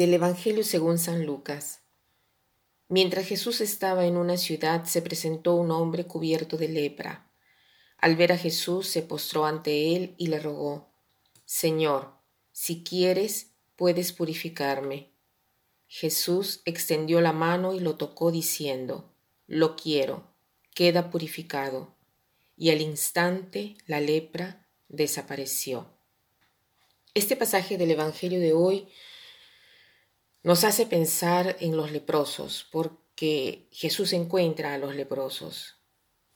[0.00, 1.82] Del Evangelio según San Lucas.
[2.88, 7.30] Mientras Jesús estaba en una ciudad, se presentó un hombre cubierto de lepra.
[7.98, 10.90] Al ver a Jesús, se postró ante él y le rogó,
[11.44, 12.14] Señor,
[12.50, 15.10] si quieres, puedes purificarme.
[15.86, 19.12] Jesús extendió la mano y lo tocó diciendo,
[19.46, 20.32] Lo quiero,
[20.74, 21.94] queda purificado.
[22.56, 25.90] Y al instante la lepra desapareció.
[27.12, 28.88] Este pasaje del Evangelio de hoy
[30.42, 35.76] nos hace pensar en los leprosos, porque Jesús encuentra a los leprosos.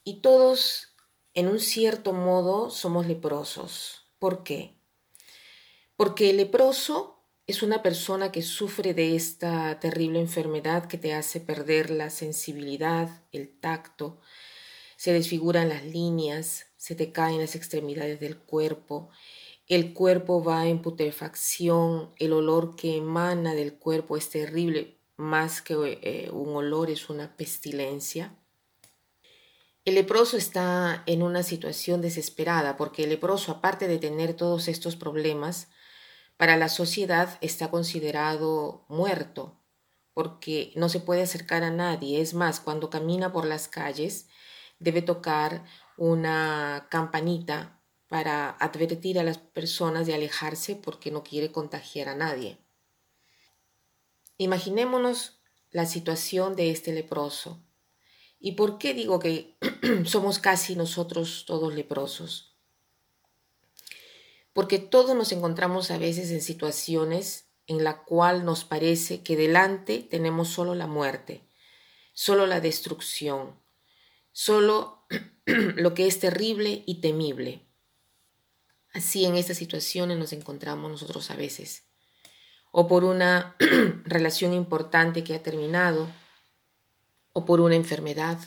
[0.05, 0.95] Y todos,
[1.33, 4.07] en un cierto modo, somos leprosos.
[4.19, 4.77] ¿Por qué?
[5.97, 11.41] Porque el leproso es una persona que sufre de esta terrible enfermedad que te hace
[11.41, 14.21] perder la sensibilidad, el tacto,
[14.97, 19.11] se desfiguran las líneas, se te caen las extremidades del cuerpo
[19.67, 25.75] el cuerpo va en putrefacción, el olor que emana del cuerpo es terrible, más que
[26.03, 28.37] eh, un olor es una pestilencia.
[29.85, 34.97] El leproso está en una situación desesperada porque el leproso, aparte de tener todos estos
[34.97, 35.69] problemas,
[36.37, 39.61] para la sociedad está considerado muerto
[40.15, 42.21] porque no se puede acercar a nadie.
[42.21, 44.29] Es más, cuando camina por las calles
[44.79, 45.65] debe tocar
[45.97, 47.81] una campanita
[48.15, 52.59] para advertir a las personas de alejarse porque no quiere contagiar a nadie.
[54.39, 55.41] Imaginémonos
[55.73, 57.61] la situación de este leproso.
[58.39, 59.59] ¿Y por qué digo que
[60.05, 62.57] somos casi nosotros todos leprosos?
[64.53, 69.99] Porque todos nos encontramos a veces en situaciones en la cual nos parece que delante
[70.09, 71.49] tenemos solo la muerte,
[72.13, 73.59] solo la destrucción,
[74.31, 75.05] solo
[75.47, 77.65] lo que es terrible y temible.
[78.95, 81.83] Así en estas situaciones nos encontramos nosotros a veces.
[82.71, 83.57] O por una
[84.05, 86.09] relación importante que ha terminado,
[87.33, 88.39] o por una enfermedad,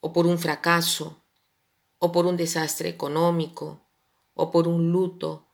[0.00, 1.24] o por un fracaso,
[1.98, 3.88] o por un desastre económico,
[4.34, 5.48] o por un luto.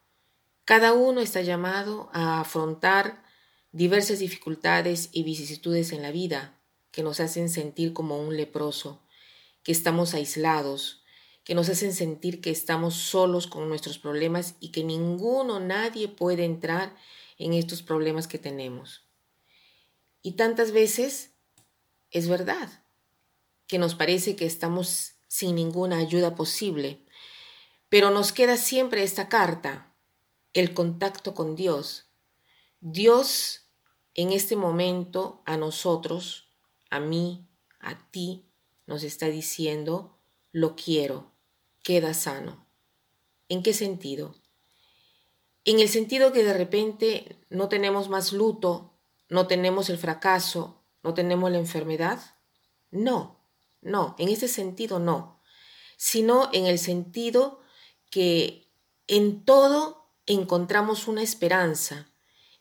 [0.64, 3.24] Cada uno está llamado a afrontar
[3.70, 6.60] diversas dificultades y vicisitudes en la vida
[6.90, 9.06] que nos hacen sentir como un leproso,
[9.62, 11.04] que estamos aislados,
[11.46, 16.44] que nos hacen sentir que estamos solos con nuestros problemas y que ninguno, nadie puede
[16.44, 16.96] entrar
[17.38, 19.06] en estos problemas que tenemos.
[20.22, 21.36] Y tantas veces
[22.10, 22.82] es verdad
[23.68, 27.06] que nos parece que estamos sin ninguna ayuda posible,
[27.88, 29.94] pero nos queda siempre esta carta,
[30.52, 32.10] el contacto con Dios.
[32.80, 33.70] Dios
[34.14, 36.48] en este momento a nosotros,
[36.90, 37.46] a mí,
[37.78, 38.50] a ti,
[38.84, 40.18] nos está diciendo,
[40.50, 41.35] lo quiero,
[41.86, 42.66] queda sano.
[43.48, 44.34] ¿En qué sentido?
[45.64, 48.98] En el sentido que de repente no tenemos más luto,
[49.28, 52.18] no tenemos el fracaso, no tenemos la enfermedad.
[52.90, 53.38] No,
[53.82, 55.40] no, en ese sentido no,
[55.96, 57.60] sino en el sentido
[58.10, 58.68] que
[59.06, 62.10] en todo encontramos una esperanza,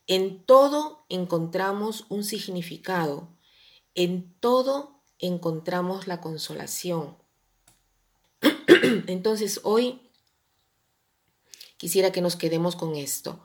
[0.05, 3.35] en todo encontramos un significado,
[3.95, 7.24] en todo encontramos la consolación.
[9.07, 10.01] Entonces hoy
[11.77, 13.43] quisiera que nos quedemos con esto.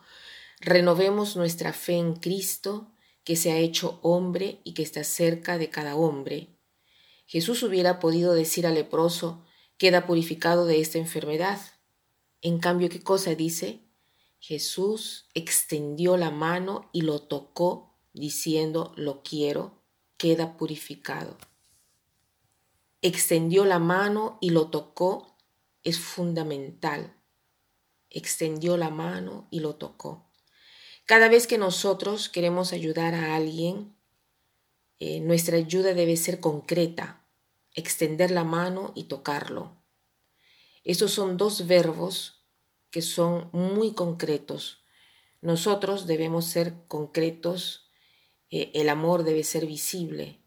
[0.60, 2.92] Renovemos nuestra fe en Cristo,
[3.24, 6.48] que se ha hecho hombre y que está cerca de cada hombre.
[7.26, 9.44] Jesús hubiera podido decir al leproso,
[9.78, 11.60] queda purificado de esta enfermedad.
[12.42, 13.80] En cambio, ¿qué cosa dice?
[14.40, 19.82] Jesús extendió la mano y lo tocó, diciendo, lo quiero,
[20.16, 21.36] queda purificado
[23.02, 25.29] extendió la mano y lo tocó
[25.84, 27.16] es fundamental.
[28.10, 30.30] Extendió la mano y lo tocó.
[31.06, 33.96] Cada vez que nosotros queremos ayudar a alguien,
[34.98, 37.26] eh, nuestra ayuda debe ser concreta,
[37.74, 39.82] extender la mano y tocarlo.
[40.84, 42.44] Estos son dos verbos
[42.90, 44.84] que son muy concretos.
[45.40, 47.90] Nosotros debemos ser concretos,
[48.50, 50.42] eh, el amor debe ser visible,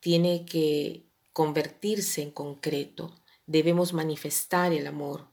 [0.00, 3.14] tiene que convertirse en concreto,
[3.46, 5.28] debemos manifestar el amor.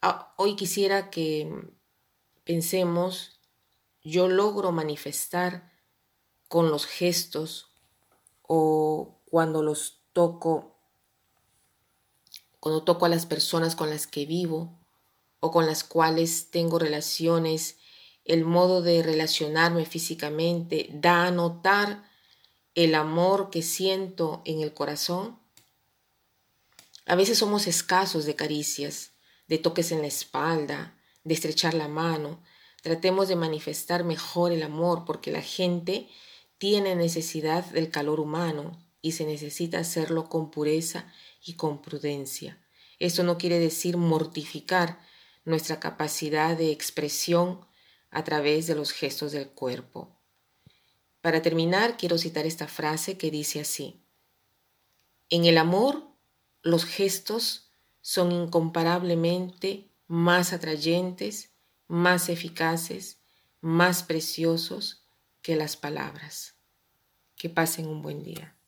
[0.00, 1.52] Ah, hoy quisiera que
[2.44, 3.40] pensemos,
[4.02, 5.72] yo logro manifestar
[6.48, 7.70] con los gestos
[8.42, 10.78] o cuando los toco,
[12.58, 14.80] cuando toco a las personas con las que vivo
[15.40, 17.78] o con las cuales tengo relaciones,
[18.24, 22.04] el modo de relacionarme físicamente da a notar
[22.74, 25.39] el amor que siento en el corazón?
[27.10, 29.14] A veces somos escasos de caricias,
[29.48, 32.40] de toques en la espalda, de estrechar la mano,
[32.82, 36.08] Tratemos de manifestar mejor el amor porque la gente
[36.58, 41.12] tiene necesidad del calor humano y se necesita hacerlo con pureza
[41.44, 42.58] y con prudencia.
[42.98, 44.98] Esto no quiere decir mortificar
[45.44, 47.66] nuestra capacidad de expresión
[48.10, 50.18] a través de los gestos del cuerpo.
[51.20, 54.02] Para terminar, quiero citar esta frase que dice así.
[55.28, 56.09] En el amor,
[56.62, 57.70] los gestos
[58.00, 61.52] son incomparablemente más atrayentes,
[61.86, 63.20] más eficaces,
[63.60, 65.06] más preciosos
[65.42, 66.56] que las palabras.
[67.36, 68.59] Que pasen un buen día.